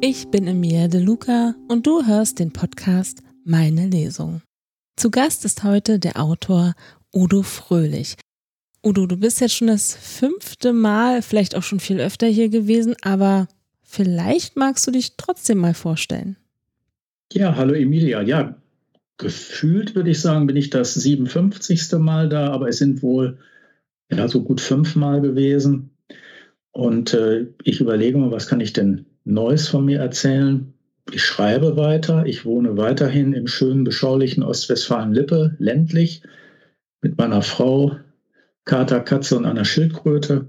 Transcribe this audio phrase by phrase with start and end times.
[0.00, 4.42] Ich bin Emilia De Luca und du hörst den Podcast Meine Lesung.
[4.94, 6.74] Zu Gast ist heute der Autor
[7.12, 8.14] Udo Fröhlich.
[8.84, 12.94] Udo, du bist jetzt schon das fünfte Mal, vielleicht auch schon viel öfter hier gewesen,
[13.02, 13.48] aber
[13.82, 16.36] vielleicht magst du dich trotzdem mal vorstellen.
[17.32, 18.22] Ja, hallo Emilia.
[18.22, 18.56] Ja,
[19.16, 21.90] gefühlt würde ich sagen, bin ich das 57.
[21.98, 23.38] Mal da, aber es sind wohl
[24.12, 25.90] ja, so gut fünfmal gewesen.
[26.70, 30.72] Und äh, ich überlege mal, was kann ich denn Neues von mir erzählen?
[31.12, 32.24] Ich schreibe weiter.
[32.26, 36.22] Ich wohne weiterhin im schönen, beschaulichen Ostwestfalen-Lippe, ländlich,
[37.02, 37.96] mit meiner Frau,
[38.64, 40.46] Kater, Katze und einer Schildkröte,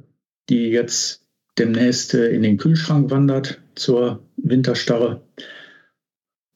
[0.49, 1.25] die jetzt
[1.57, 5.21] demnächst äh, in den Kühlschrank wandert zur Winterstarre.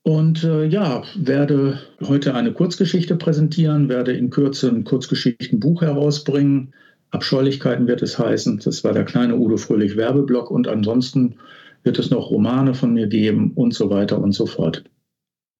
[0.03, 6.73] Und äh, ja, werde heute eine Kurzgeschichte präsentieren, werde in Kürze ein Kurzgeschichtenbuch herausbringen.
[7.11, 8.59] Abscheulichkeiten wird es heißen.
[8.63, 10.51] Das war der kleine Udo Fröhlich Werbeblock.
[10.51, 11.35] Und ansonsten
[11.83, 14.83] wird es noch Romane von mir geben und so weiter und so fort.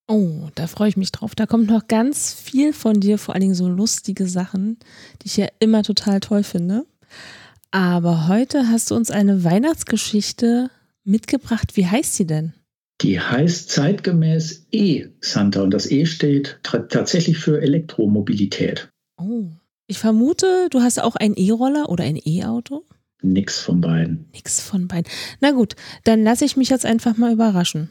[0.06, 1.34] Oh, da freue ich mich drauf.
[1.34, 4.78] Da kommt noch ganz viel von dir, vor allen Dingen so lustige Sachen,
[5.22, 6.84] die ich ja immer total toll finde.
[7.70, 10.70] Aber heute hast du uns eine Weihnachtsgeschichte
[11.04, 11.76] mitgebracht.
[11.76, 12.52] Wie heißt sie denn?
[13.00, 18.90] Die heißt zeitgemäß E-Santa und das E steht tatsächlich für Elektromobilität.
[19.16, 19.46] Oh,
[19.86, 22.84] ich vermute, du hast auch einen E-Roller oder ein E-Auto?
[23.24, 24.26] Nix von beiden.
[24.32, 25.10] Nix von beiden.
[25.40, 27.88] Na gut, dann lasse ich mich jetzt einfach mal überraschen.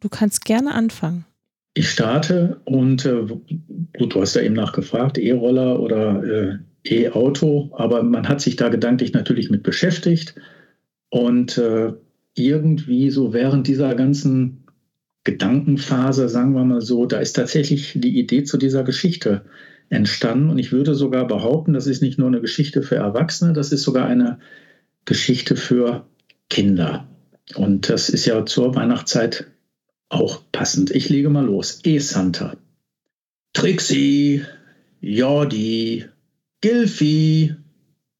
[0.00, 1.24] Du kannst gerne anfangen.
[1.74, 3.26] Ich starte und äh,
[3.98, 8.68] gut, du hast ja eben nachgefragt, E-Roller oder äh, E-Auto, aber man hat sich da
[8.68, 10.34] gedanklich natürlich mit beschäftigt
[11.10, 11.92] und äh,
[12.34, 14.64] irgendwie so während dieser ganzen
[15.24, 19.44] Gedankenphase, sagen wir mal so, da ist tatsächlich die Idee zu dieser Geschichte
[19.90, 20.48] entstanden.
[20.50, 23.82] Und ich würde sogar behaupten, das ist nicht nur eine Geschichte für Erwachsene, das ist
[23.82, 24.38] sogar eine
[25.04, 26.06] Geschichte für
[26.48, 27.06] Kinder.
[27.54, 29.46] Und das ist ja zur Weihnachtszeit
[30.08, 30.90] auch passend.
[30.90, 31.80] Ich lege mal los.
[31.84, 32.56] E-Santa.
[33.52, 34.44] Trixie,
[35.00, 36.06] Jordi,
[36.60, 37.54] Gilfi,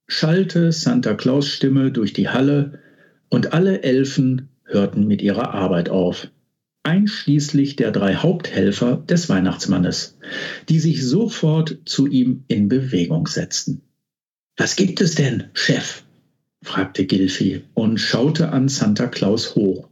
[0.09, 2.81] schallte Santa Claus Stimme durch die Halle
[3.29, 6.29] und alle Elfen hörten mit ihrer Arbeit auf,
[6.83, 10.19] einschließlich der drei Haupthelfer des Weihnachtsmannes,
[10.69, 13.83] die sich sofort zu ihm in Bewegung setzten.
[14.57, 16.03] Was gibt es denn, Chef?
[16.63, 19.89] fragte Gilfi und schaute an Santa Claus hoch.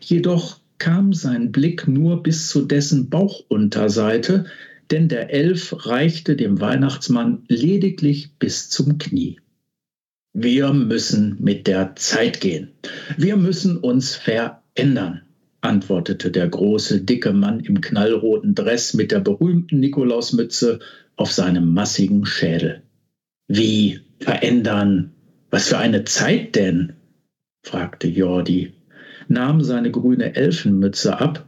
[0.00, 4.46] Jedoch kam sein Blick nur bis zu dessen Bauchunterseite,
[4.90, 9.40] denn der Elf reichte dem Weihnachtsmann lediglich bis zum Knie.
[10.32, 12.72] Wir müssen mit der Zeit gehen.
[13.16, 15.22] Wir müssen uns verändern,
[15.60, 20.80] antwortete der große, dicke Mann im knallroten Dress mit der berühmten Nikolausmütze
[21.16, 22.82] auf seinem massigen Schädel.
[23.48, 25.12] Wie verändern?
[25.50, 26.94] Was für eine Zeit denn?
[27.62, 28.74] fragte Jordi,
[29.28, 31.46] nahm seine grüne Elfenmütze ab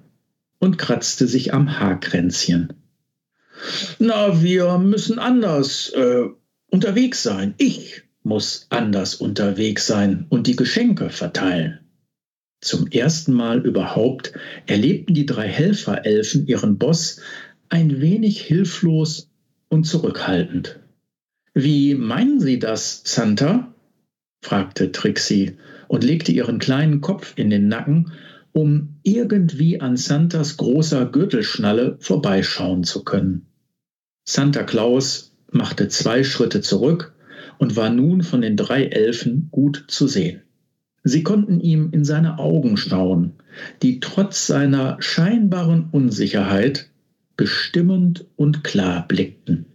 [0.58, 2.72] und kratzte sich am Haarkränzchen.
[3.98, 6.24] Na, wir müssen anders äh,
[6.70, 7.54] unterwegs sein.
[7.58, 11.80] Ich muss anders unterwegs sein und die Geschenke verteilen.
[12.60, 14.32] Zum ersten Mal überhaupt
[14.66, 17.20] erlebten die drei Helferelfen ihren Boss
[17.70, 19.30] ein wenig hilflos
[19.68, 20.80] und zurückhaltend.
[21.54, 23.74] Wie meinen Sie das, Santa?
[24.42, 25.56] fragte Trixie
[25.88, 28.12] und legte ihren kleinen Kopf in den Nacken,
[28.52, 33.46] um irgendwie an Santas großer Gürtelschnalle vorbeischauen zu können.
[34.28, 37.14] Santa Claus machte zwei Schritte zurück
[37.58, 40.42] und war nun von den drei Elfen gut zu sehen.
[41.02, 43.32] Sie konnten ihm in seine Augen schauen,
[43.82, 46.90] die trotz seiner scheinbaren Unsicherheit
[47.36, 49.66] bestimmend und klar blickten.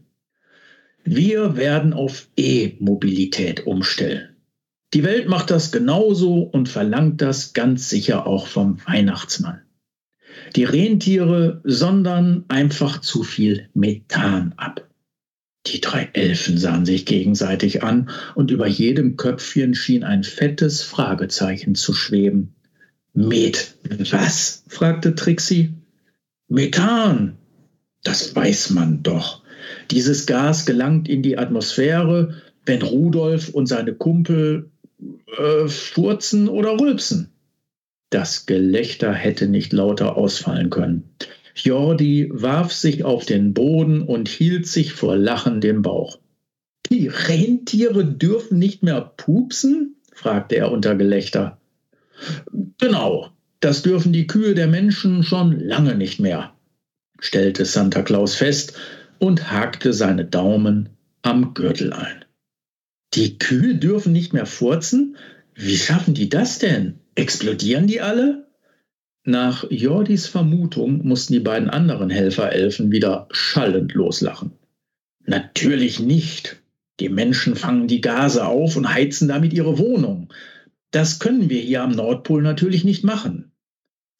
[1.04, 4.36] Wir werden auf E-Mobilität umstellen.
[4.94, 9.62] Die Welt macht das genauso und verlangt das ganz sicher auch vom Weihnachtsmann.
[10.56, 14.88] Die Rentiere sondern einfach zu viel Methan ab.
[15.68, 21.76] Die drei Elfen sahen sich gegenseitig an, und über jedem Köpfchen schien ein fettes Fragezeichen
[21.76, 22.54] zu schweben.
[23.14, 23.76] Met
[24.12, 24.64] was?
[24.68, 25.74] fragte Trixie.
[26.48, 27.38] Methan.
[28.04, 29.42] Das weiß man doch.
[29.90, 34.70] Dieses Gas gelangt in die Atmosphäre, wenn Rudolf und seine Kumpel
[35.38, 37.32] äh, furzen oder rülpsen.
[38.10, 41.10] Das Gelächter hätte nicht lauter ausfallen können.
[41.56, 46.20] Jordi warf sich auf den Boden und hielt sich vor Lachen den Bauch.
[46.92, 49.96] Die Rentiere dürfen nicht mehr pupsen?
[50.14, 51.60] fragte er unter Gelächter.
[52.78, 53.30] Genau,
[53.60, 56.54] das dürfen die Kühe der Menschen schon lange nicht mehr,
[57.20, 58.74] stellte Santa Claus fest
[59.18, 60.90] und hakte seine Daumen
[61.22, 62.26] am Gürtel ein.
[63.14, 65.18] Die Kühe dürfen nicht mehr furzen?
[65.54, 67.00] Wie schaffen die das denn?
[67.16, 68.45] Explodieren die alle?
[69.28, 74.52] Nach Jordis Vermutung mussten die beiden anderen Helferelfen wieder schallend loslachen.
[75.26, 76.62] Natürlich nicht.
[77.00, 80.32] Die Menschen fangen die Gase auf und heizen damit ihre Wohnung.
[80.92, 83.52] Das können wir hier am Nordpol natürlich nicht machen.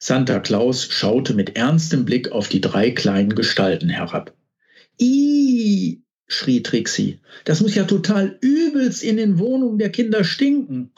[0.00, 4.34] Santa Claus schaute mit ernstem Blick auf die drei kleinen Gestalten herab.
[5.00, 10.90] Ih, schrie Trixie, das muss ja total übelst in den Wohnungen der Kinder stinken.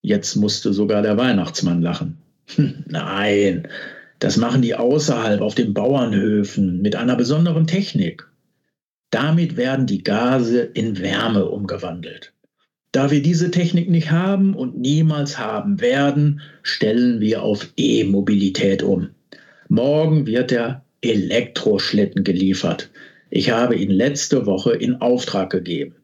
[0.00, 2.19] Jetzt musste sogar der Weihnachtsmann lachen.
[2.56, 3.68] Nein,
[4.18, 8.28] das machen die außerhalb auf den Bauernhöfen mit einer besonderen Technik.
[9.10, 12.32] Damit werden die Gase in Wärme umgewandelt.
[12.92, 19.10] Da wir diese Technik nicht haben und niemals haben werden, stellen wir auf E-Mobilität um.
[19.68, 22.90] Morgen wird der Elektroschlitten geliefert.
[23.30, 25.94] Ich habe ihn letzte Woche in Auftrag gegeben.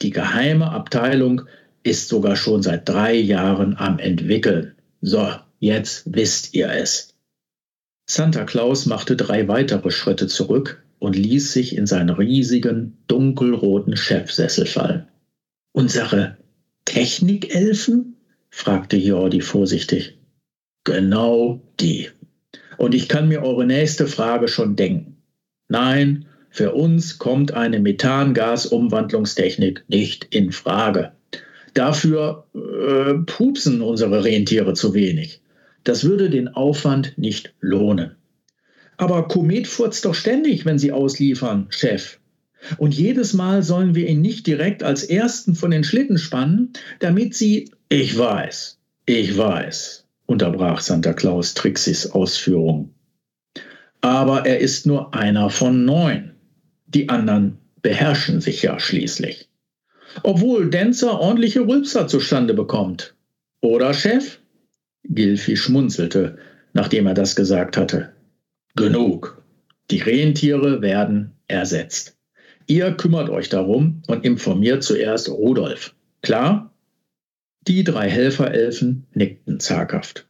[0.00, 1.42] Die geheime Abteilung
[1.82, 4.74] ist sogar schon seit drei Jahren am entwickeln.
[5.02, 5.28] So,
[5.64, 7.14] jetzt wisst ihr es.
[8.06, 14.66] Santa Claus machte drei weitere Schritte zurück und ließ sich in seinen riesigen, dunkelroten Chefsessel
[14.66, 15.08] fallen.
[15.72, 16.36] Unsere
[16.84, 18.16] Technikelfen?
[18.50, 20.18] fragte Jordi vorsichtig.
[20.84, 22.10] Genau die.
[22.76, 25.16] Und ich kann mir eure nächste Frage schon denken.
[25.68, 31.12] Nein, für uns kommt eine Methangasumwandlungstechnik nicht in Frage.
[31.72, 35.40] Dafür äh, pupsen unsere Rentiere zu wenig.
[35.84, 38.16] Das würde den Aufwand nicht lohnen.
[38.96, 42.18] Aber Komet furzt doch ständig, wenn sie ausliefern, Chef.
[42.78, 47.34] Und jedes Mal sollen wir ihn nicht direkt als ersten von den Schlitten spannen, damit
[47.34, 47.70] sie.
[47.90, 52.94] Ich weiß, ich weiß, unterbrach Santa Claus Trixis Ausführung.
[54.00, 56.32] Aber er ist nur einer von neun.
[56.86, 59.50] Die anderen beherrschen sich ja schließlich.
[60.22, 63.14] Obwohl Dancer ordentliche Rülpser zustande bekommt.
[63.60, 64.38] Oder, Chef?
[65.04, 66.38] Gilfi schmunzelte,
[66.72, 68.12] nachdem er das gesagt hatte.
[68.76, 69.42] Genug.
[69.90, 72.16] Die Rentiere werden ersetzt.
[72.66, 75.94] Ihr kümmert euch darum und informiert zuerst Rudolf.
[76.22, 76.74] Klar?
[77.66, 80.26] Die drei Helferelfen nickten zaghaft.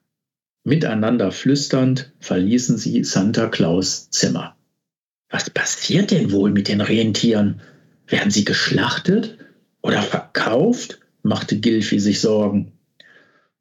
[0.65, 4.56] Miteinander flüsternd verließen sie Santa Claus Zimmer.
[5.29, 7.61] Was passiert denn wohl mit den Rentieren?
[8.06, 9.38] Werden sie geschlachtet
[9.82, 11.00] oder verkauft?
[11.23, 12.73] machte Gilfi sich Sorgen.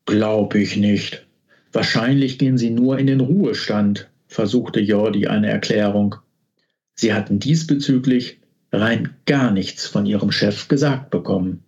[0.05, 1.25] Glaub ich nicht.
[1.71, 6.15] Wahrscheinlich gehen sie nur in den Ruhestand, versuchte Jordi eine Erklärung.
[6.95, 8.39] Sie hatten diesbezüglich
[8.71, 11.63] rein gar nichts von ihrem Chef gesagt bekommen.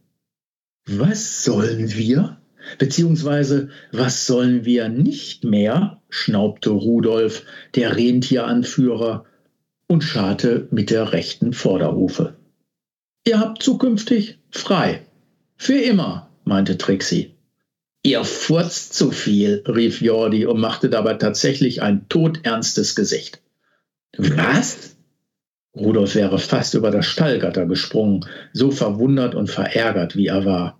[0.88, 2.38] Was sollen wir?
[2.78, 6.02] Beziehungsweise, was sollen wir nicht mehr?
[6.10, 7.44] schnaubte Rudolf,
[7.76, 9.26] der Rentieranführer,
[9.88, 12.36] und scharte mit der rechten Vorderhufe.
[13.28, 15.06] Ihr habt zukünftig frei.
[15.58, 17.35] Für immer, meinte Trixie.
[18.06, 23.42] Ihr furzt zu viel, rief Jordi und machte dabei tatsächlich ein todernstes Gesicht.
[24.16, 24.96] Was?
[25.76, 30.80] Rudolf wäre fast über das Stallgatter gesprungen, so verwundert und verärgert wie er war.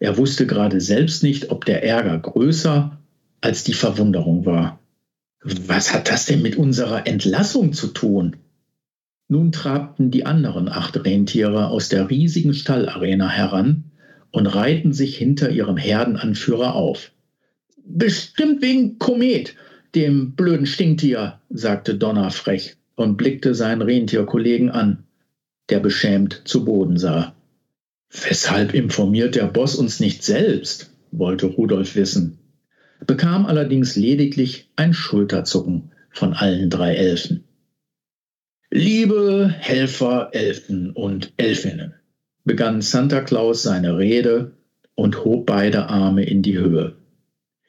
[0.00, 2.98] Er wusste gerade selbst nicht, ob der Ärger größer
[3.42, 4.80] als die Verwunderung war.
[5.42, 8.36] Was hat das denn mit unserer Entlassung zu tun?
[9.28, 13.90] Nun trabten die anderen acht Rentiere aus der riesigen Stallarena heran
[14.34, 17.12] und reihten sich hinter ihrem Herdenanführer auf.
[17.84, 19.54] Bestimmt wegen Komet,
[19.94, 25.04] dem blöden Stinktier, sagte Donner frech und blickte seinen Rentierkollegen an,
[25.70, 27.36] der beschämt zu Boden sah.
[28.10, 30.90] Weshalb informiert der Boss uns nicht selbst?
[31.12, 32.40] wollte Rudolf wissen,
[33.06, 37.44] bekam allerdings lediglich ein Schulterzucken von allen drei Elfen.
[38.68, 41.94] Liebe Helfer, Elfen und Elfinnen,
[42.44, 44.52] begann Santa Claus seine Rede
[44.94, 46.96] und hob beide Arme in die Höhe.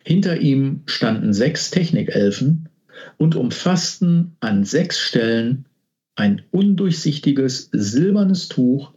[0.03, 2.69] Hinter ihm standen sechs Technikelfen
[3.17, 5.65] und umfassten an sechs Stellen
[6.15, 8.93] ein undurchsichtiges silbernes Tuch,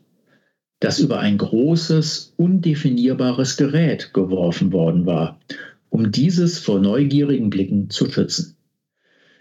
[0.80, 5.40] das über ein großes, undefinierbares Gerät geworfen worden war,
[5.88, 8.56] um dieses vor neugierigen Blicken zu schützen.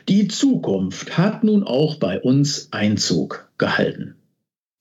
[0.08, 4.16] Die Zukunft hat nun auch bei uns Einzug gehalten.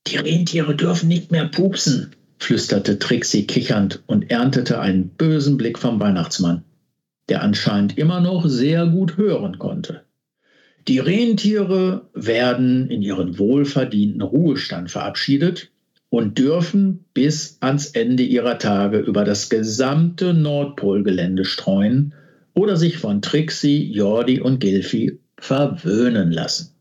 [0.07, 6.01] Die Rentiere dürfen nicht mehr pupsen, flüsterte Trixie kichernd und erntete einen bösen Blick vom
[6.01, 6.65] Weihnachtsmann
[7.29, 10.03] der anscheinend immer noch sehr gut hören konnte.
[10.89, 15.71] Die Rentiere werden in ihren wohlverdienten Ruhestand verabschiedet
[16.11, 22.15] und dürfen bis ans Ende ihrer Tage über das gesamte Nordpolgelände streuen
[22.55, 26.76] oder sich von Trixie, Jordi und Gilfi verwöhnen lassen.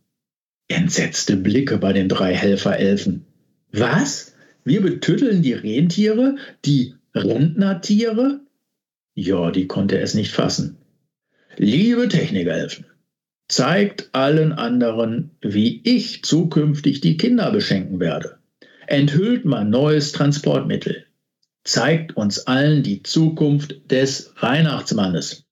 [0.67, 3.25] Entsetzte Blicke bei den drei Helferelfen.
[3.71, 4.35] Was?
[4.63, 8.41] Wir betütteln die Rentiere, die Rentnertiere?
[9.13, 10.77] Ja, die konnte es nicht fassen.
[11.57, 12.85] Liebe Technikelfen,
[13.47, 18.39] zeigt allen anderen, wie ich zukünftig die Kinder beschenken werde.
[18.87, 21.05] Enthüllt mein neues Transportmittel.
[21.63, 25.44] Zeigt uns allen die Zukunft des Weihnachtsmannes.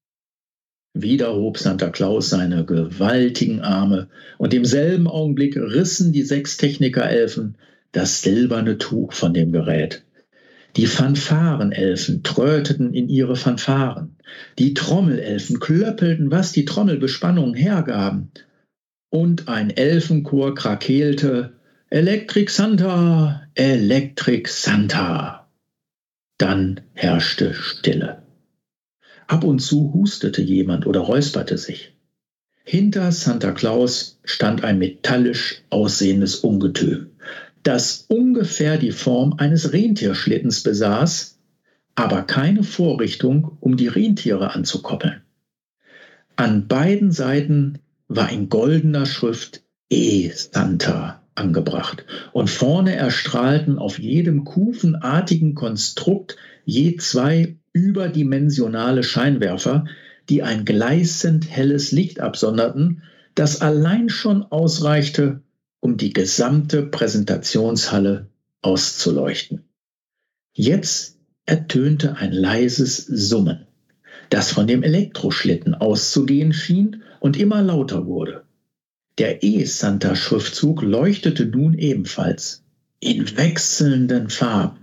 [0.94, 7.56] Wieder hob Santa Claus seine gewaltigen Arme, und im selben Augenblick rissen die sechs Technikerelfen
[7.92, 10.04] das silberne Tuch von dem Gerät.
[10.76, 14.18] Die Fanfarenelfen tröteten in ihre Fanfaren.
[14.58, 18.32] Die Trommelelfen klöppelten, was die Trommelbespannungen hergaben.
[19.10, 21.54] Und ein Elfenchor krakeelte
[21.92, 25.48] Elektrik Santa, Elektrik Santa.
[26.40, 28.23] Dann herrschte Stille.
[29.28, 31.96] Ab und zu hustete jemand oder räusperte sich.
[32.66, 37.14] Hinter Santa Claus stand ein metallisch aussehendes Ungetüm
[37.64, 41.40] das ungefähr die Form eines Rentierschlittens besaß,
[41.96, 45.22] aber keine Vorrichtung, um die Rentiere anzukoppeln.
[46.36, 54.44] An beiden Seiten war in goldener Schrift E Santa angebracht und vorne erstrahlten auf jedem
[54.44, 59.86] kufenartigen Konstrukt je zwei überdimensionale Scheinwerfer,
[60.30, 63.04] die ein gleißend helles Licht absonderten,
[63.36, 65.42] das allein schon ausreichte,
[65.80, 68.30] um die gesamte Präsentationshalle
[68.62, 69.64] auszuleuchten.
[70.54, 73.68] Jetzt ertönte ein leises Summen,
[74.30, 78.44] das von dem Elektroschlitten auszugehen schien und immer lauter wurde.
[79.18, 82.64] Der E-Santa-Schriftzug leuchtete nun ebenfalls
[83.00, 84.83] in wechselnden Farben.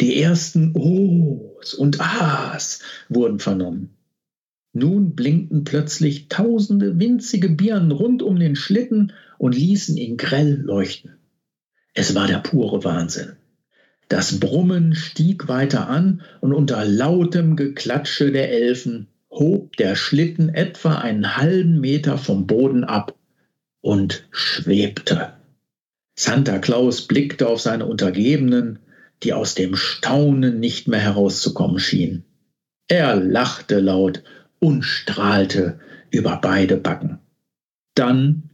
[0.00, 3.90] Die ersten O's und A's wurden vernommen.
[4.72, 11.12] Nun blinkten plötzlich tausende winzige Birnen rund um den Schlitten und ließen ihn grell leuchten.
[11.94, 13.36] Es war der pure Wahnsinn.
[14.08, 20.96] Das Brummen stieg weiter an und unter lautem Geklatsche der Elfen hob der Schlitten etwa
[20.96, 23.14] einen halben Meter vom Boden ab
[23.80, 25.32] und schwebte.
[26.16, 28.78] Santa Claus blickte auf seine Untergebenen,
[29.22, 32.24] die aus dem Staunen nicht mehr herauszukommen schienen.
[32.88, 34.22] Er lachte laut
[34.58, 35.78] und strahlte
[36.10, 37.18] über beide Backen.
[37.94, 38.50] Dann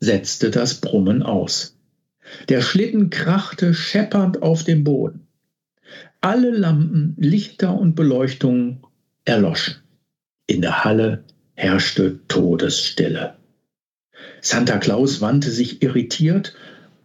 [0.00, 1.76] setzte das Brummen aus.
[2.48, 5.26] Der Schlitten krachte scheppernd auf dem Boden.
[6.20, 8.82] Alle Lampen, Lichter und Beleuchtungen
[9.24, 9.76] erloschen.
[10.46, 13.36] In der Halle herrschte Todesstille.
[14.40, 16.54] Santa Claus wandte sich irritiert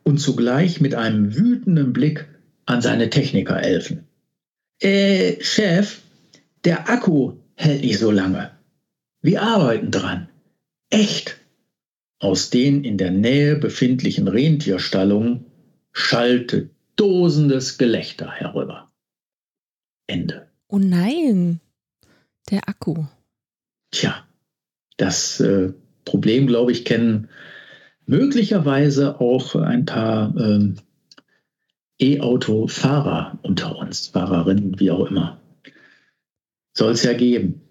[0.04, 2.28] und zugleich mit einem wütenden Blick
[2.66, 4.08] an seine Technikerelfen.
[4.80, 6.02] Äh, Chef,
[6.64, 8.52] der Akku hält nicht so lange.
[9.22, 10.30] Wir arbeiten dran.
[10.90, 11.38] Echt.
[12.20, 15.46] Aus den in der Nähe befindlichen Rentierstallungen
[15.92, 18.92] schallte dosendes Gelächter herüber.
[20.08, 20.48] Ende.
[20.68, 21.60] Oh nein,
[22.50, 23.06] der Akku.
[23.92, 24.26] Tja,
[24.98, 25.74] das äh,
[26.06, 27.30] Problem, glaube ich, kennen
[28.06, 30.76] möglicherweise auch ein paar ähm,
[32.02, 35.40] E-Auto-Fahrer unter uns, Fahrerinnen, wie auch immer.
[36.74, 37.62] Soll es ja geben.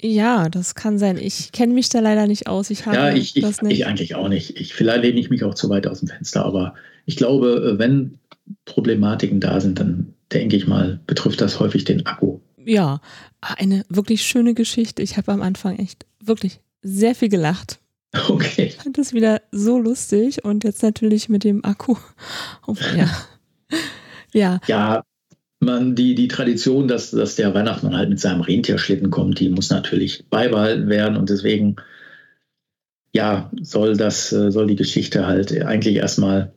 [0.00, 1.16] Ja, das kann sein.
[1.16, 2.70] Ich kenne mich da leider nicht aus.
[2.70, 3.78] Ich habe ja, ich, ich, das nicht.
[3.78, 4.58] ich eigentlich auch nicht.
[4.58, 7.78] Ich, vielleicht lehne ich mich auch zu weit aus dem Fenster, aber ich glaube, äh,
[7.78, 8.18] wenn
[8.64, 12.40] Problematiken da sind, dann denke ich mal, betrifft das häufig den Akku.
[12.64, 13.00] Ja,
[13.40, 15.02] eine wirklich schöne Geschichte.
[15.02, 17.80] Ich habe am Anfang echt wirklich sehr viel gelacht.
[18.28, 18.66] Okay.
[18.66, 21.96] Ich fand das wieder so lustig und jetzt natürlich mit dem Akku.
[22.66, 23.08] Oh, ja.
[24.32, 24.60] ja.
[24.66, 25.04] Ja,
[25.60, 29.70] man, die, die Tradition, dass, dass der Weihnachtsmann halt mit seinem Rentierschlitten kommt, die muss
[29.70, 31.76] natürlich beibehalten werden und deswegen,
[33.12, 36.52] ja, soll das, äh, soll die Geschichte halt eigentlich erstmal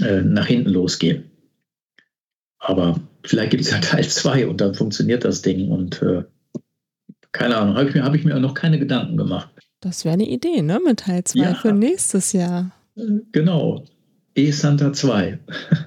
[0.00, 1.30] äh, nach hinten losgehen.
[2.58, 6.24] Aber vielleicht gibt es ja Teil 2 und dann funktioniert das Ding und äh,
[7.32, 9.50] keine Ahnung, habe ich, mir, hab ich mir noch keine Gedanken gemacht.
[9.80, 10.80] Das wäre eine Idee, ne?
[10.84, 11.54] Mit Teil 2 ja.
[11.54, 12.72] für nächstes Jahr.
[12.96, 13.84] Genau.
[14.38, 15.38] E-Santa 2.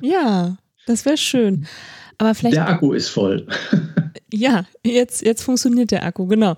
[0.01, 1.65] Ja, das wäre schön.
[2.17, 2.55] Aber vielleicht.
[2.55, 3.47] Der Akku ist voll.
[4.33, 6.57] ja, jetzt, jetzt funktioniert der Akku, genau.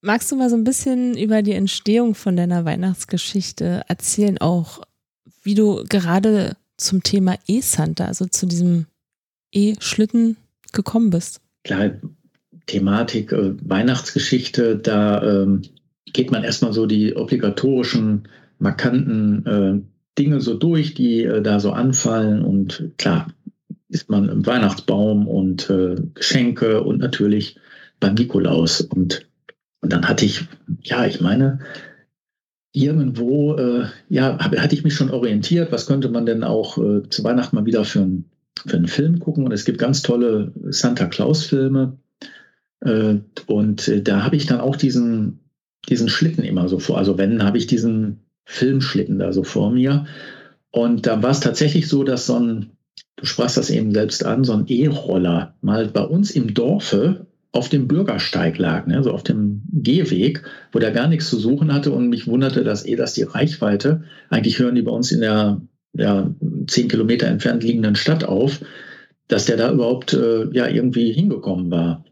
[0.00, 4.82] Magst du mal so ein bisschen über die Entstehung von deiner Weihnachtsgeschichte erzählen, auch
[5.42, 8.86] wie du gerade zum Thema E-Santa, also zu diesem
[9.52, 10.36] E-Schlitten
[10.72, 11.40] gekommen bist?
[11.64, 11.92] Klar,
[12.66, 15.62] Thematik äh, Weihnachtsgeschichte, da ähm,
[16.12, 18.28] geht man erstmal so die obligatorischen,
[18.58, 22.44] markanten äh, Dinge so durch, die äh, da so anfallen.
[22.44, 23.28] Und klar,
[23.88, 27.56] ist man im Weihnachtsbaum und äh, Geschenke und natürlich
[28.00, 28.80] beim Nikolaus.
[28.80, 29.26] Und,
[29.80, 30.46] und dann hatte ich,
[30.82, 31.60] ja, ich meine,
[32.72, 37.08] irgendwo, äh, ja, hab, hatte ich mich schon orientiert, was könnte man denn auch äh,
[37.08, 38.24] zu Weihnachten mal wieder für ein
[38.66, 41.98] für einen Film gucken und es gibt ganz tolle Santa Claus-Filme.
[42.80, 43.16] Äh,
[43.46, 45.40] und äh, da habe ich dann auch diesen,
[45.88, 46.98] diesen Schlitten immer so vor.
[46.98, 50.06] Also wenn, habe ich diesen Filmschlitten da so vor mir.
[50.70, 52.70] Und da war es tatsächlich so, dass so ein,
[53.16, 57.68] du sprachst das eben selbst an, so ein E-Roller mal bei uns im Dorfe auf
[57.68, 61.92] dem Bürgersteig lag, ne, also auf dem Gehweg, wo der gar nichts zu suchen hatte
[61.92, 65.60] und mich wunderte, dass eh das die Reichweite, eigentlich hören die bei uns in der
[65.92, 66.34] ja,
[66.66, 68.60] zehn Kilometer entfernt liegenden Stadt auf,
[69.28, 72.04] dass der da überhaupt äh, ja irgendwie hingekommen war.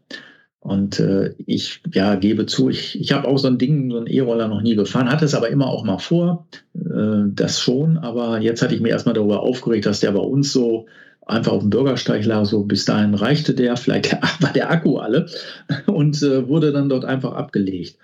[0.63, 4.07] Und äh, ich ja, gebe zu, ich, ich habe auch so ein Ding, so einen
[4.07, 7.97] E-Roller noch nie gefahren, hatte es aber immer auch mal vor, äh, das schon.
[7.97, 10.85] Aber jetzt hatte ich mir erstmal darüber aufgeregt, dass der bei uns so
[11.25, 12.45] einfach auf dem Bürgersteig lag.
[12.45, 15.25] So bis dahin reichte der, vielleicht war der Akku alle
[15.85, 17.97] und äh, wurde dann dort einfach abgelegt.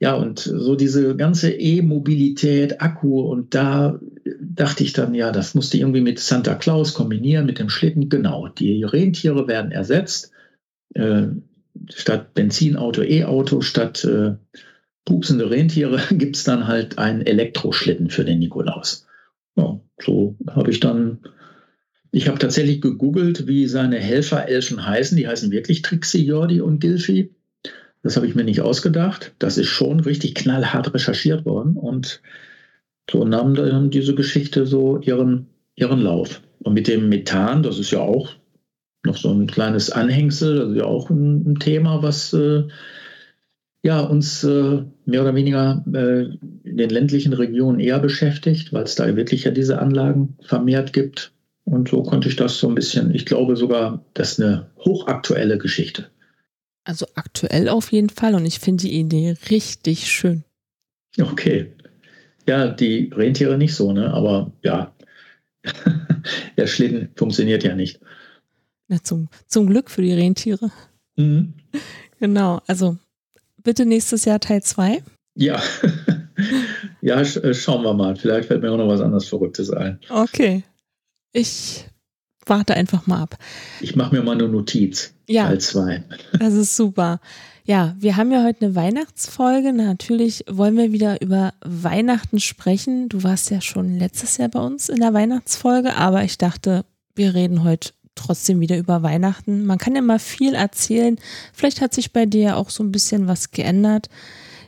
[0.00, 4.00] Ja, und so diese ganze E-Mobilität, Akku und da
[4.40, 8.08] dachte ich dann, ja, das musste irgendwie mit Santa Claus kombinieren, mit dem Schlitten.
[8.08, 10.32] Genau, die Rentiere werden ersetzt.
[11.94, 14.34] Statt Benzinauto, E-Auto, statt äh,
[15.04, 19.06] pupsende Rentiere gibt es dann halt einen Elektroschlitten für den Nikolaus.
[19.56, 21.18] Ja, so habe ich dann,
[22.12, 25.16] ich habe tatsächlich gegoogelt, wie seine Helferelfen heißen.
[25.16, 27.30] Die heißen wirklich Trixie, Jordi und Gilfi.
[28.02, 29.34] Das habe ich mir nicht ausgedacht.
[29.38, 32.20] Das ist schon richtig knallhart recherchiert worden und
[33.10, 36.42] so nahm dann diese Geschichte so ihren, ihren Lauf.
[36.60, 38.34] Und mit dem Methan, das ist ja auch
[39.04, 42.64] noch so ein kleines Anhängsel, ist ja auch ein, ein Thema, was äh,
[43.82, 46.24] ja, uns äh, mehr oder weniger äh,
[46.64, 51.32] in den ländlichen Regionen eher beschäftigt, weil es da wirklich ja diese Anlagen vermehrt gibt.
[51.64, 55.58] Und so konnte ich das so ein bisschen, ich glaube sogar, das ist eine hochaktuelle
[55.58, 56.10] Geschichte.
[56.84, 60.44] Also aktuell auf jeden Fall und ich finde die Idee richtig schön.
[61.20, 61.72] Okay.
[62.46, 64.12] Ja, die Rentiere nicht so, ne?
[64.14, 64.94] Aber ja,
[66.56, 68.00] der Schlitten funktioniert ja nicht.
[68.88, 70.70] Na, zum, zum Glück für die Rentiere.
[71.16, 71.54] Mhm.
[72.18, 72.96] Genau, also
[73.62, 75.02] bitte nächstes Jahr Teil 2.
[75.34, 75.62] Ja.
[77.00, 78.16] ja, sch äh, schauen wir mal.
[78.16, 80.00] Vielleicht fällt mir auch noch was anderes Verrücktes ein.
[80.08, 80.64] Okay.
[81.32, 81.86] Ich
[82.46, 83.36] warte einfach mal ab.
[83.80, 85.12] Ich mache mir mal eine Notiz.
[85.28, 85.46] Ja.
[85.46, 86.04] Teil 2.
[86.38, 87.20] Das ist super.
[87.64, 89.74] Ja, wir haben ja heute eine Weihnachtsfolge.
[89.74, 93.10] Natürlich wollen wir wieder über Weihnachten sprechen.
[93.10, 97.34] Du warst ja schon letztes Jahr bei uns in der Weihnachtsfolge, aber ich dachte, wir
[97.34, 99.64] reden heute trotzdem wieder über Weihnachten.
[99.64, 101.16] Man kann ja mal viel erzählen.
[101.52, 104.08] Vielleicht hat sich bei dir auch so ein bisschen was geändert.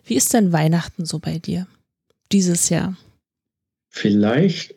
[0.04, 1.66] Wie ist denn Weihnachten so bei dir
[2.32, 2.96] dieses Jahr?
[3.88, 4.74] Vielleicht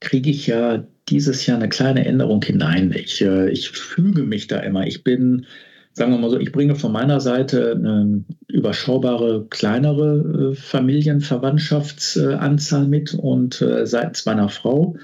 [0.00, 2.92] kriege ich ja dieses Jahr eine kleine Änderung hinein.
[2.92, 4.86] Ich, äh, ich füge mich da immer.
[4.86, 5.46] Ich bin
[5.94, 13.14] sagen wir mal so, ich bringe von meiner Seite eine überschaubare, kleinere äh, Familienverwandtschaftsanzahl mit
[13.14, 14.96] und äh, seitens meiner Frau.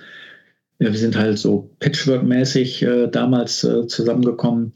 [0.80, 4.72] Wir sind halt so Patchwork-mäßig äh, damals zusammengekommen.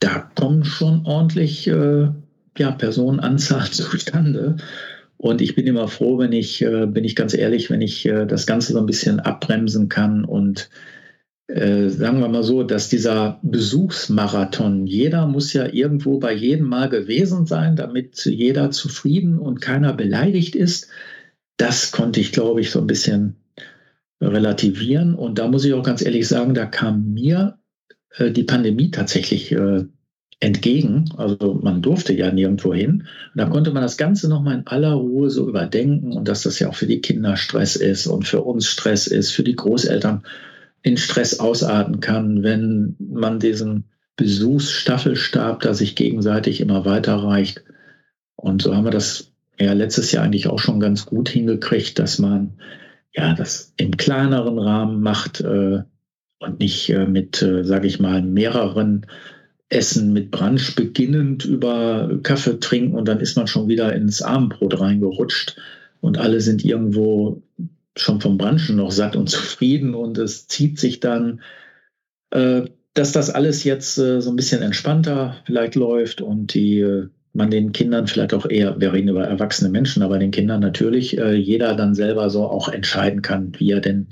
[0.00, 4.56] Da kommen schon ordentlich ja, Personenanzahl zustande.
[5.16, 8.72] Und ich bin immer froh, wenn ich, bin ich ganz ehrlich, wenn ich das Ganze
[8.72, 10.68] so ein bisschen abbremsen kann und
[11.46, 16.88] äh, sagen wir mal so, dass dieser Besuchsmarathon, jeder muss ja irgendwo bei jedem Mal
[16.88, 20.88] gewesen sein, damit jeder zufrieden und keiner beleidigt ist.
[21.58, 23.36] Das konnte ich, glaube ich, so ein bisschen
[24.20, 25.14] relativieren.
[25.14, 27.58] Und da muss ich auch ganz ehrlich sagen, da kam mir
[28.16, 29.84] äh, die Pandemie tatsächlich äh,
[30.40, 31.10] entgegen.
[31.16, 33.04] Also man durfte ja nirgendwo hin.
[33.34, 36.58] Und da konnte man das Ganze nochmal in aller Ruhe so überdenken und dass das
[36.58, 40.22] ja auch für die Kinder Stress ist und für uns Stress ist, für die Großeltern
[40.82, 43.84] in Stress ausarten kann, wenn man diesen
[44.16, 47.64] Besuchsstaffelstab da sich gegenseitig immer weiterreicht.
[48.36, 52.18] Und so haben wir das ja letztes Jahr eigentlich auch schon ganz gut hingekriegt, dass
[52.18, 52.54] man
[53.14, 55.82] ja das im kleineren Rahmen macht äh,
[56.40, 59.06] und nicht äh, mit, äh, sage ich mal, mehreren
[59.68, 64.80] Essen mit Brunch beginnend über Kaffee trinken und dann ist man schon wieder ins Abendbrot
[64.80, 65.56] reingerutscht
[66.00, 67.42] und alle sind irgendwo
[67.96, 71.40] schon vom Branchen noch satt und zufrieden und es zieht sich dann,
[72.30, 72.62] äh,
[72.94, 77.50] dass das alles jetzt äh, so ein bisschen entspannter vielleicht läuft und die äh, man
[77.50, 81.34] den Kindern vielleicht auch eher, wir reden über erwachsene Menschen, aber den Kindern natürlich äh,
[81.34, 84.06] jeder dann selber so auch entscheiden kann, wie er denn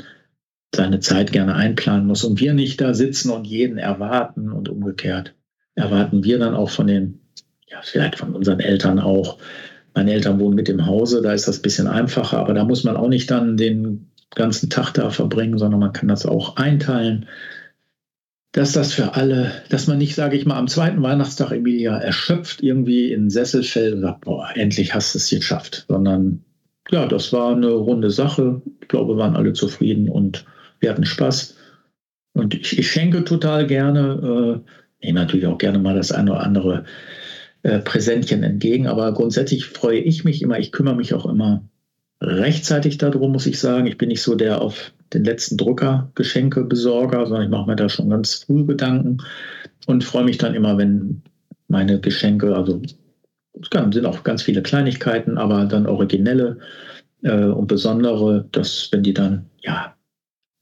[0.75, 5.35] seine Zeit gerne einplanen muss und wir nicht da sitzen und jeden erwarten und umgekehrt
[5.75, 7.21] erwarten wir dann auch von den,
[7.67, 9.39] ja, vielleicht von unseren Eltern auch,
[9.95, 12.85] meine Eltern wohnen mit im Hause, da ist das ein bisschen einfacher, aber da muss
[12.85, 17.27] man auch nicht dann den ganzen Tag da verbringen, sondern man kann das auch einteilen,
[18.53, 22.63] dass das für alle, dass man nicht, sage ich mal, am zweiten Weihnachtstag Emilia erschöpft
[22.63, 26.45] irgendwie in den Sessel fällt und sagt, boah, endlich hast du es geschafft, sondern
[26.91, 28.61] ja, das war eine runde Sache.
[28.83, 30.45] Ich glaube, waren alle zufrieden und
[30.81, 31.57] wir hatten Spaß.
[32.35, 34.63] Und ich, ich schenke total gerne,
[35.01, 36.85] äh, nehme natürlich auch gerne mal das eine oder andere
[37.63, 41.65] äh, Präsentchen entgegen, aber grundsätzlich freue ich mich immer, ich kümmere mich auch immer
[42.21, 43.87] rechtzeitig darum, muss ich sagen.
[43.87, 47.89] Ich bin nicht so der auf den letzten Drucker Geschenkebesorger, sondern ich mache mir da
[47.89, 49.19] schon ganz früh Gedanken
[49.87, 51.23] und freue mich dann immer, wenn
[51.69, 52.81] meine Geschenke, also
[53.61, 56.59] es sind auch ganz viele Kleinigkeiten, aber dann originelle
[57.23, 59.95] äh, und besondere, dass wenn die dann ja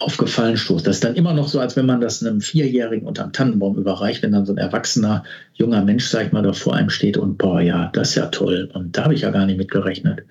[0.01, 0.85] auf Gefallen stoßen.
[0.85, 3.77] Das ist dann immer noch so, als wenn man das einem Vierjährigen unter einem Tannenbaum
[3.77, 7.19] überreicht, wenn dann so ein erwachsener junger Mensch, sag ich mal, da vor einem steht
[7.19, 8.71] und boah, ja, das ist ja toll.
[8.73, 10.25] Und da habe ich ja gar nicht mit gerechnet.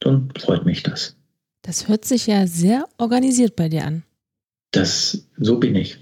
[0.00, 1.16] Dann freut mich das.
[1.62, 4.02] Das hört sich ja sehr organisiert bei dir an.
[4.72, 5.98] Das, so bin ich.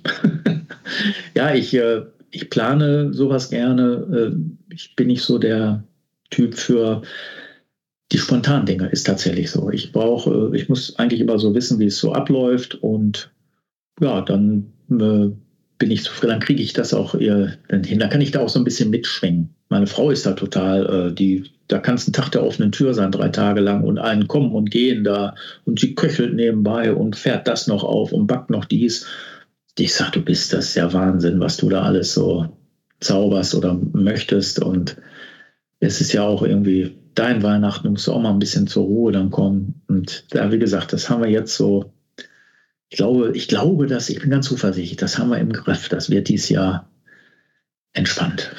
[1.35, 4.33] ja, ich, äh, ich plane sowas gerne.
[4.35, 5.85] Äh, ich bin nicht so der
[6.31, 7.03] Typ für
[8.12, 9.71] die spontanen Dinge, ist tatsächlich so.
[9.71, 13.31] Ich brauche, ich muss eigentlich immer so wissen, wie es so abläuft und
[14.01, 15.31] ja, dann äh,
[15.79, 17.99] bin ich zufrieden, dann kriege ich das auch eher hin.
[17.99, 19.55] Da kann ich da auch so ein bisschen mitschwingen.
[19.68, 22.95] Meine Frau ist da total, äh, die, da kann es ein Tag der offenen Tür
[22.95, 27.17] sein, drei Tage lang und einen kommen und gehen da und sie köchelt nebenbei und
[27.17, 29.07] fährt das noch auf und backt noch dies.
[29.79, 32.49] Ich sage, du bist das ja Wahnsinn, was du da alles so
[33.01, 34.97] zauberst oder möchtest und
[35.81, 39.13] es ist ja auch irgendwie dein Weihnachten, musst du auch mal ein bisschen zur Ruhe
[39.13, 39.83] dann kommen.
[39.89, 41.93] Und da, wie gesagt, das haben wir jetzt so,
[42.89, 45.89] ich glaube, ich glaube, dass, ich bin ganz zuversichtlich, das haben wir im Griff.
[45.89, 46.89] Das wird dieses Jahr
[47.93, 48.51] entspannt.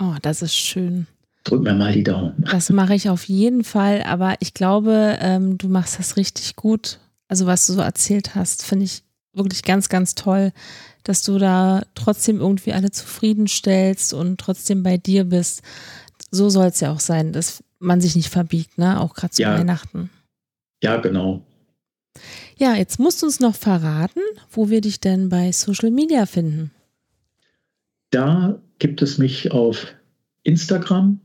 [0.00, 1.06] Oh, das ist schön.
[1.44, 2.44] Drück mir mal die Daumen.
[2.50, 6.98] Das mache ich auf jeden Fall, aber ich glaube, ähm, du machst das richtig gut.
[7.28, 9.02] Also, was du so erzählt hast, finde ich
[9.32, 10.52] wirklich ganz, ganz toll,
[11.02, 15.62] dass du da trotzdem irgendwie alle zufriedenstellst und trotzdem bei dir bist.
[16.30, 17.32] So soll es ja auch sein.
[17.32, 19.00] Das man sich nicht verbiegt, ne?
[19.00, 19.58] Auch gerade zu ja.
[19.58, 20.10] Weihnachten.
[20.82, 21.44] Ja, genau.
[22.56, 26.70] Ja, jetzt musst du uns noch verraten, wo wir dich denn bei Social Media finden.
[28.10, 29.94] Da gibt es mich auf
[30.42, 31.20] Instagram,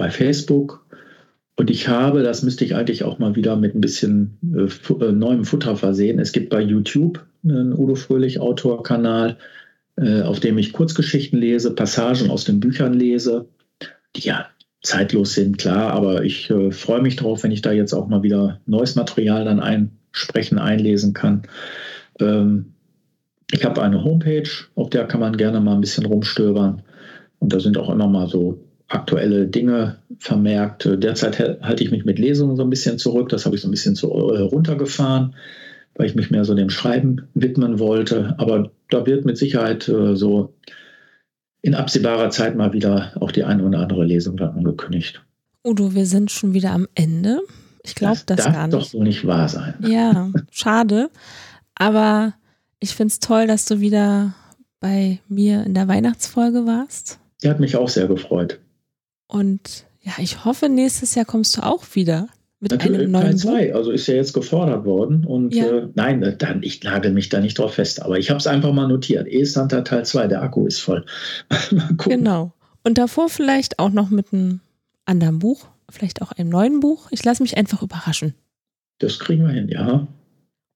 [0.00, 0.86] bei Facebook
[1.56, 5.12] und ich habe, das müsste ich eigentlich auch mal wieder mit ein bisschen äh, äh
[5.12, 6.18] neuem Futter versehen.
[6.18, 9.36] Es gibt bei YouTube einen Udo Fröhlich Autorkanal,
[9.96, 13.46] äh, auf dem ich Kurzgeschichten lese, Passagen aus den Büchern lese,
[14.16, 14.46] die ja
[14.82, 18.22] zeitlos sind, klar, aber ich äh, freue mich drauf, wenn ich da jetzt auch mal
[18.22, 21.42] wieder neues Material dann einsprechen, einlesen kann.
[22.20, 22.72] Ähm,
[23.52, 26.80] ich habe eine Homepage, auf der kann man gerne mal ein bisschen rumstöbern.
[27.38, 30.86] Und da sind auch immer mal so aktuelle Dinge vermerkt.
[30.90, 33.28] Derzeit halte ich mich mit Lesungen so ein bisschen zurück.
[33.30, 35.34] Das habe ich so ein bisschen zu, äh, runtergefahren,
[35.94, 38.34] weil ich mich mehr so dem Schreiben widmen wollte.
[38.38, 40.54] Aber da wird mit Sicherheit äh, so
[41.62, 45.22] in absehbarer Zeit mal wieder auch die eine oder andere Lesung dann angekündigt.
[45.64, 47.40] Udo, wir sind schon wieder am Ende.
[47.84, 48.76] Ich glaube das, das gar nicht.
[48.76, 49.74] Das doch wohl nicht wahr sein.
[49.86, 51.10] Ja, schade.
[51.74, 52.34] Aber
[52.80, 54.34] ich finde es toll, dass du wieder
[54.80, 57.20] bei mir in der Weihnachtsfolge warst.
[57.42, 58.58] Die hat mich auch sehr gefreut.
[59.30, 63.36] Und ja, ich hoffe, nächstes Jahr kommst du auch wieder mit Natürlich, einem neuen Teil
[63.36, 65.24] 2, also ist ja jetzt gefordert worden.
[65.24, 65.66] Und ja.
[65.66, 68.02] äh, nein, äh, dann, ich nagel mich da nicht drauf fest.
[68.02, 69.28] Aber ich habe es einfach mal notiert.
[69.28, 71.06] E-Santa Teil 2, der Akku ist voll.
[71.96, 72.52] genau.
[72.82, 74.60] Und davor vielleicht auch noch mit einem
[75.04, 77.08] anderen Buch, vielleicht auch einem neuen Buch.
[77.12, 78.34] Ich lasse mich einfach überraschen.
[78.98, 80.06] Das kriegen wir hin, ja.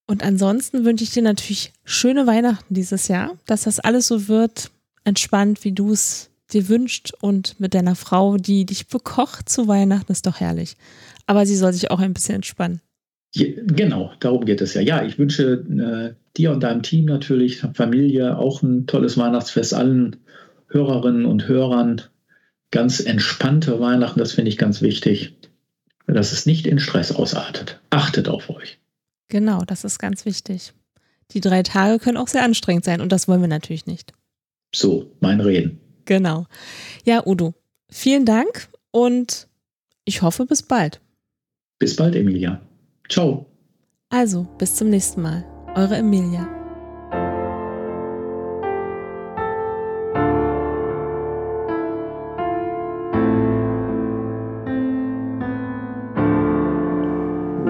[0.07, 4.71] Und ansonsten wünsche ich dir natürlich schöne Weihnachten dieses Jahr, dass das alles so wird,
[5.05, 10.13] entspannt, wie du es dir wünscht und mit deiner Frau, die dich bekocht zu Weihnachten,
[10.13, 10.77] ist doch herrlich.
[11.27, 12.81] Aber sie soll sich auch ein bisschen entspannen.
[13.35, 14.81] Genau, darum geht es ja.
[14.81, 20.17] Ja, ich wünsche äh, dir und deinem Team natürlich, Familie, auch ein tolles Weihnachtsfest, allen
[20.69, 22.03] Hörerinnen und Hörern
[22.71, 25.37] ganz entspannte Weihnachten, das finde ich ganz wichtig,
[26.09, 27.81] dass es nicht in Stress ausartet.
[27.91, 28.81] Achtet auf euch.
[29.29, 30.73] Genau, das ist ganz wichtig.
[31.31, 34.13] Die drei Tage können auch sehr anstrengend sein und das wollen wir natürlich nicht.
[34.75, 35.81] So, mein Reden.
[36.05, 36.47] Genau.
[37.05, 37.55] Ja, Udo,
[37.89, 39.49] vielen Dank und
[40.05, 41.01] ich hoffe bis bald.
[41.79, 42.61] Bis bald, Emilia.
[43.09, 43.47] Ciao.
[44.11, 45.45] Also, bis zum nächsten Mal.
[45.75, 46.49] Eure Emilia.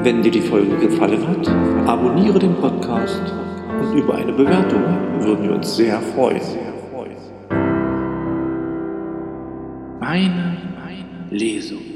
[0.04, 1.48] Wenn dir die Folge gefallen hat,
[1.88, 3.22] abonniere den Podcast
[3.80, 4.82] und über eine Bewertung
[5.22, 6.73] würden wir uns sehr freuen.
[10.14, 10.56] Meine
[11.32, 11.93] Lesung.